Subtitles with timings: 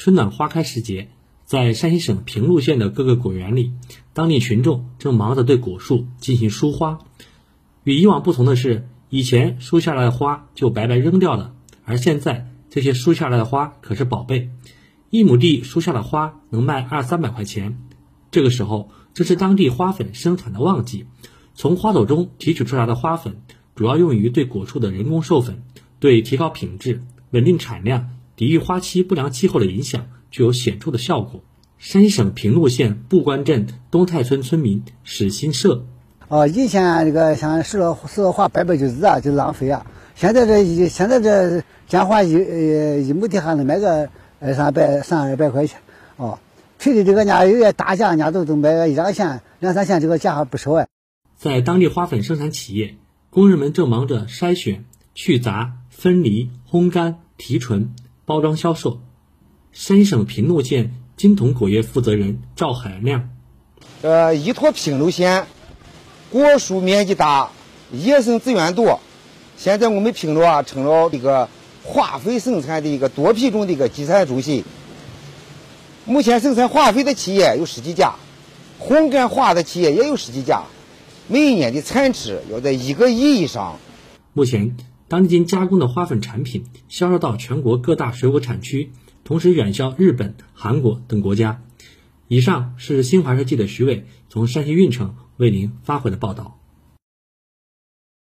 [0.00, 1.10] 春暖花开时节，
[1.44, 3.74] 在山西省平陆县的各个果园里，
[4.14, 7.00] 当地群众正忙着对果树进行疏花。
[7.84, 11.52] 与以往不同的是，以前疏下来的花就白白扔掉了，
[11.84, 14.48] 而现在这些疏下来的花可是宝贝，
[15.10, 17.78] 一亩地疏下的花能卖二三百块钱。
[18.30, 21.04] 这个时候正是当地花粉生产的旺季，
[21.52, 23.42] 从花朵中提取出来的花粉
[23.74, 25.62] 主要用于对果树的人工授粉，
[25.98, 28.08] 对提高品质、稳定产量。
[28.40, 31.42] 抵御花期不良气候的影响，具有显著的效果。
[31.76, 35.84] 山西省平陆县布关镇东泰村村民史新社：
[36.26, 39.84] 哦，以前这个像石了石了花白白就日啊，就浪费啊。
[40.14, 44.08] 现在这一现在这鲜花一呃一亩地还能卖个
[44.38, 45.78] 二三百三二百块钱
[46.16, 46.38] 哦。
[46.78, 50.88] 平的这个人家有些大价，人家都都卖个一两钱两三千，这个价还不少哎。
[51.36, 52.94] 在当地花粉生产企业，
[53.28, 57.92] 工人们正忙着筛选、去杂、分离、烘干、提纯。
[58.30, 59.00] 包装销售，
[59.72, 63.28] 山西省平陆县金童果业负责人赵海亮。
[64.02, 65.48] 呃，依托平陆县
[66.30, 67.50] 果树面积大、
[67.90, 69.00] 野生资源多，
[69.56, 71.48] 现在我们平陆啊成了一个
[71.82, 74.62] 化肥生产的一个多品种的一个集散中心。
[76.04, 78.14] 目前生产化肥的企业有十几家，
[78.78, 80.62] 烘干花的企业也有十几家，
[81.26, 83.80] 每一年的产值要在一个亿以上。
[84.34, 84.76] 目前。
[85.10, 88.92] 当今加工的花粉产品销售到全国各大水果产区，
[89.24, 91.62] 同时远销日本、韩国等国家。
[92.28, 96.60] 以上是新华社记者徐伟从山西运城为您发回的报道。